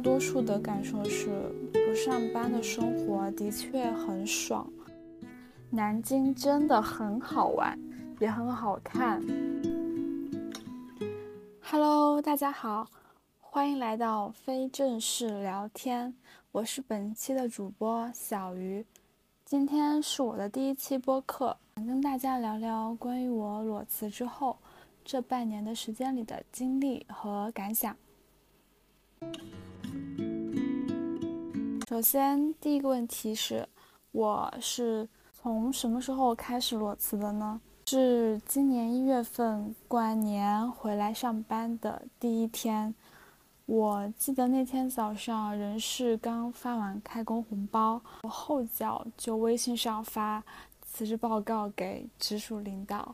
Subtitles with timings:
[0.00, 1.28] 多数的感受是，
[1.72, 4.66] 不上班的生活的确很爽。
[5.68, 7.78] 南京真的很好玩，
[8.18, 9.22] 也很好看。
[11.60, 12.88] Hello，大家好，
[13.38, 16.14] 欢迎来到非正式聊天，
[16.50, 18.84] 我是本期的主播小鱼。
[19.44, 24.56] 今天是我的第一期播客，想跟大家聊聊关于我裸辞之后
[25.04, 27.94] 这半年的时间里的经历和感想。
[31.90, 33.68] 首先，第一个问题是，
[34.12, 37.60] 我是从什么时候开始裸辞的呢？
[37.88, 42.94] 是今年一月份过完年回来上班的第一天。
[43.66, 50.44] 我记得那天早上人事刚发完开工红包，我后脚就微信上发
[50.86, 53.12] 辞职报告给直属领导。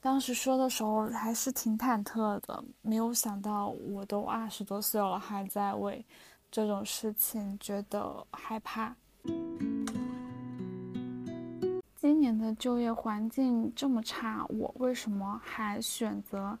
[0.00, 6.04] 当时说的时候还是挺忐忑的，没有想到我都二十多岁了，还在为
[6.56, 8.96] 这种事情觉得害怕。
[11.94, 16.58] 今年的就业环境这么差，我为什么还选择？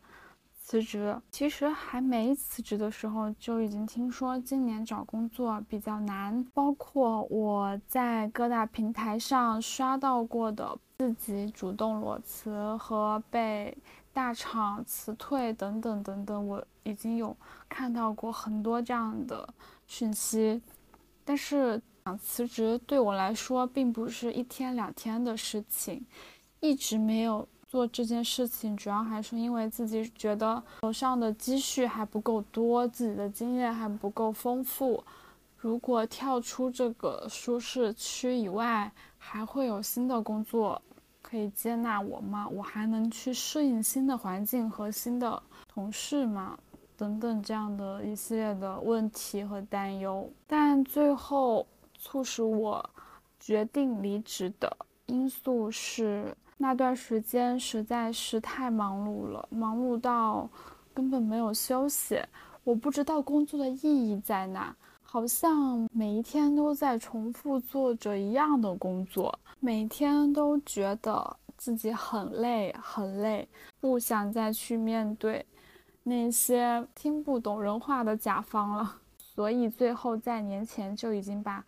[0.60, 6.44] 辞职其实还没辞职的时候，就已经听说今年找工作比较难。
[6.52, 13.74] 包括我在各大平台上刷到过的自己主动裸辞和被
[14.16, 17.36] 大厂辞退等等等等，我已经有
[17.68, 19.46] 看到过很多这样的
[19.86, 20.62] 讯息。
[21.22, 26.06] 但是想辞职对我来说并不是一天两天的事情，
[26.60, 27.46] 一直没有。
[27.68, 35.02] 做这件事情主要还是因为自己觉得手上的积蓄还不够多，自己的经验还不够丰富。
[35.58, 40.80] 如果跳出这个舒适区以外，还会有新的工作
[41.28, 42.46] 可以接纳我吗？
[42.48, 46.56] 我还能去适应新的环境和新的同事吗？
[46.96, 50.30] 等等这样的一系列的问题和担忧。
[50.46, 51.66] 但最后
[51.98, 52.88] 促使我
[53.40, 56.32] 决定离职的因素是。
[56.58, 60.48] 那段时间实在是太忙碌了，忙碌到
[60.94, 62.18] 根本没有休息。
[62.64, 64.74] 我不知道工作的意义在哪，
[65.16, 73.48] 好像每一天都在重复做着一样的工作，每天都觉得自己很累很累，
[73.80, 75.46] 不想再去面对
[76.02, 78.96] 那些听不懂人话的甲方了。
[79.16, 81.64] 所以最后在年前就已经把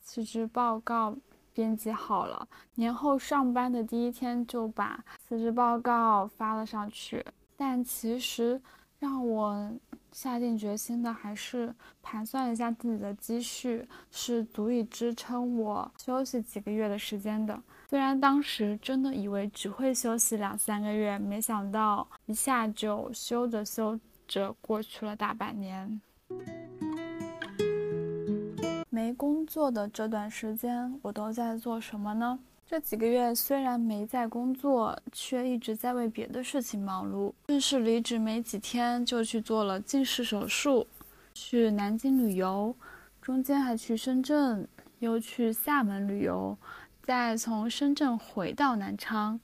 [0.00, 1.16] 辞职报告。
[1.52, 2.46] 编辑好了，
[2.76, 7.22] 年后上班的第一天就把辞职报告发了上去。
[7.56, 8.62] 但其实
[9.02, 9.68] 让我
[10.12, 17.60] 下定决心的还是盘算一下自己的积蓄是足以支撑我休息几个月的时间的。
[17.90, 23.98] 虽然当时真的以为只会休息两三个月，没想到一下就休着休
[24.28, 26.00] 着过去了大半年。
[28.88, 32.38] 没工作的这段时间，我都在做什么呢？
[32.66, 37.32] 这几个月虽然没在工作，却一直在为别的事情忙碌。
[37.48, 40.86] 正式离职没几天，就去做了近视手术，
[41.34, 42.74] 去南京旅游，
[43.20, 44.66] 中间还去深圳，
[45.00, 46.56] 又去厦门旅游，
[47.02, 49.38] 再从深圳回到南昌，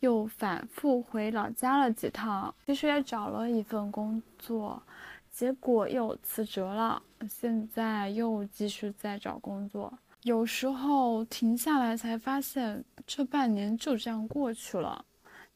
[0.00, 2.54] 又反复回老家了几趟。
[2.64, 4.82] 其实也找了一份工作。
[5.30, 9.92] 结果又辞职了，现在又继续在找工作。
[10.22, 15.04] 有时候停下来才发现，这半年就这样过去了。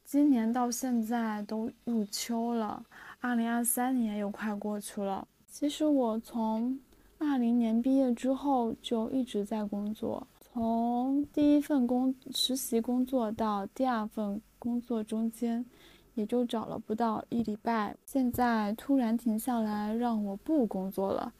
[0.04, 2.84] 今年到现在都入秋了，
[3.20, 5.26] 二零二三年又快过去了。
[5.46, 6.78] 其实我从
[7.18, 15.64] 二零年毕业之后就一直在工作，从第一份工实习工作到第二份工作中间。
[16.14, 21.32] 也就找了不到一礼拜，现在突然停下来让我不工作了，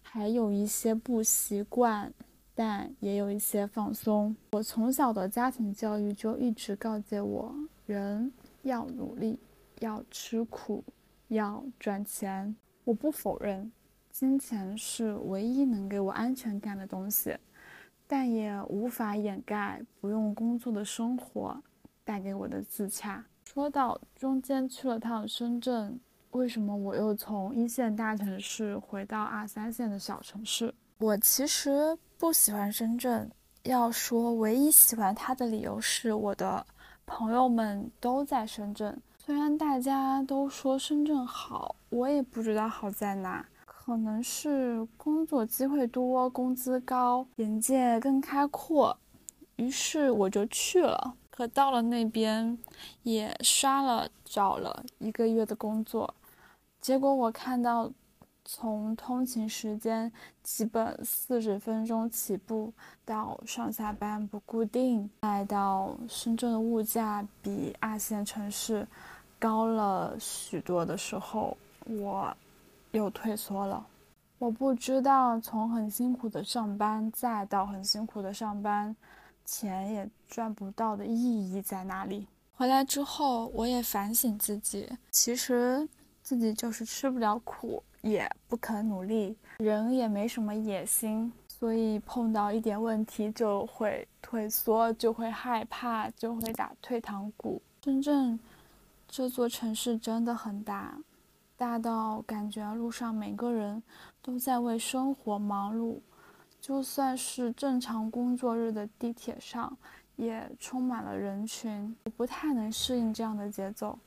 [0.00, 2.10] 还有一些不习惯，
[2.58, 4.34] 但也有一些放松。
[4.52, 9.38] 我从小的家庭教育就一直告诫我，人要努力，
[9.80, 10.82] 要吃苦，
[11.28, 12.56] 要赚钱。
[12.84, 13.70] 我不否认，
[14.10, 17.36] 金钱是唯一能给我安全感的东西，
[18.06, 21.62] 但也无法掩盖不用工作的生活
[22.04, 23.26] 带给我的自洽。
[23.44, 26.00] 说到中间去了趟深圳，
[26.30, 30.74] 为什么我又从一线大城市回到二三线的小城市？
[30.98, 33.30] 我其实不喜欢深圳，
[33.64, 36.66] 要说唯一喜欢它的理由是我的
[37.04, 38.98] 朋友们都在深圳。
[39.18, 48.96] 虽然大家都说深圳好，我也不知道好在哪，可能是工作机会多、工资高、眼界更开阔，
[49.56, 51.14] 于是我就去了。
[51.30, 52.56] 可到了那边，
[53.02, 56.14] 也刷了找了一个月的工作，
[56.80, 57.92] 结果我看到
[58.48, 60.10] 从通勤时间
[60.44, 62.72] 基本四十分钟起步，
[63.04, 68.86] 到上下班不固定，再到深圳的物价比二线城市
[69.36, 71.56] 高了许多的时候，
[71.86, 72.34] 我
[72.92, 73.84] 又退缩了。
[74.38, 78.94] 我不知道从很辛苦的上班，再到很辛苦的上班，
[79.44, 82.28] 钱也赚不到的意义在哪里？
[82.54, 85.88] 回来之后，我也反省自己，其实
[86.22, 87.82] 自己就是吃不了苦。
[88.06, 97.60] 也不肯努力，人也没什么野心，所以碰到一点问题就会退缩，就会害怕，就会打退堂鼓。
[97.82, 98.38] 深圳
[99.08, 100.96] 这座城市真的很大，
[101.56, 103.82] 大到感觉路上每个人
[104.22, 105.98] 都在为生活忙碌，
[106.60, 109.76] 就算是正常工作日的地铁上，
[110.14, 111.96] 也充满了人群。
[112.04, 113.98] 我不太能适应这样的节奏。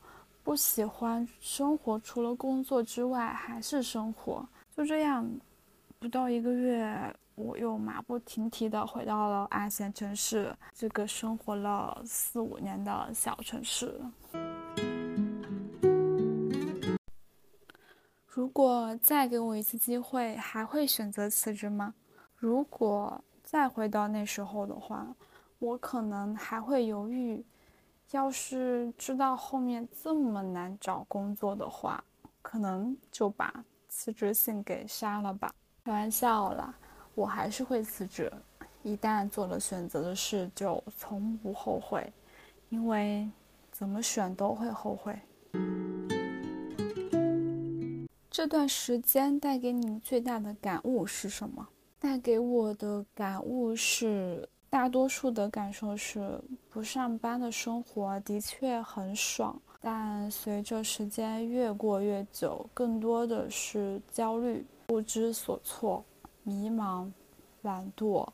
[0.50, 4.44] 不喜欢生活，除了工作之外还是生活。
[4.76, 5.24] 就这样，
[6.00, 14.02] 不到一个月，我又马不停蹄地回到了二线城市，这个生活了四五年的小城市。
[18.26, 21.94] 如果再给我一次机会，还会选择辞职吗？
[22.36, 25.16] 如果再回到那时候的话，
[25.60, 27.46] 我可能还会犹豫。
[28.12, 32.04] 要是知道后面这么难找工作的话，
[32.42, 35.54] 可能就把辞职信给删了吧。
[35.86, 36.74] 开玩笑啦，
[37.14, 38.32] 我还是会辞职。
[38.82, 42.12] 一旦做了选择的事，就从不后悔，
[42.70, 43.30] 因为
[43.72, 45.20] 怎么选都会后悔。
[48.32, 51.68] 这段时间带给你最大的感悟是什么？
[52.00, 54.50] 带给我的感悟是。
[54.72, 56.40] 大多数的感受是，
[56.72, 66.06] 不上班的生活的确很爽，但随着时间越过越久，更多的是焦虑、不知所措、
[66.44, 67.12] 迷茫、
[67.64, 68.28] 懒惰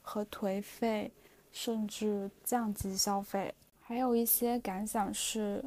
[0.00, 1.12] 和颓废，
[1.52, 3.54] 甚至降级消费。
[3.82, 5.62] 还有一些感想是，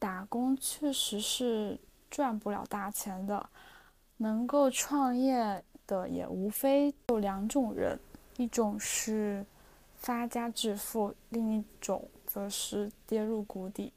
[0.00, 1.78] 打工确实是
[2.10, 3.48] 赚不了大钱的，
[4.16, 7.96] 能够创业的也无非就两种人，
[8.36, 9.46] 一种是。
[10.02, 13.92] 发家致富，另一种则是跌入谷底。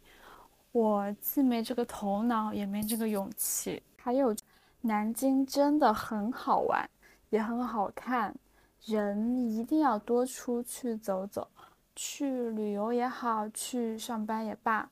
[0.72, 3.82] 我既没这个头脑，也没这个勇气。
[3.98, 4.36] 还有，
[4.82, 6.88] 南京真的很好玩，
[7.32, 8.36] 也很好看。
[8.86, 11.48] 人一定要多出去走走，
[11.96, 14.88] 去旅游也好，去上班也罢。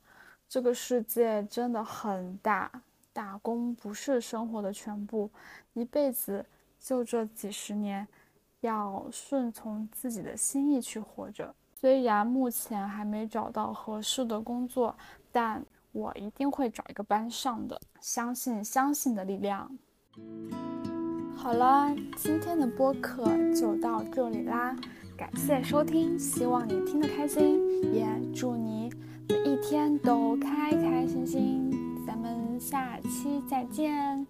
[0.50, 2.72] 这个世界真的很大，
[3.12, 5.30] 打工不是生活的全部。
[5.74, 6.44] 一辈子
[6.80, 8.08] 就这几十年。
[8.64, 11.54] 要顺从自己的心意去活着。
[11.76, 14.96] 虽然目前还没找到合适的工作，
[15.32, 17.80] 但我一定会找一个班上的。
[18.00, 19.70] 相信相信的力量。
[21.36, 24.74] 好了，今天的播客就到这里啦，
[25.18, 28.90] 感谢收听，希望你听得开心，也祝你
[29.28, 32.06] 每一天都开开心心。
[32.08, 34.26] 咱们下期再见。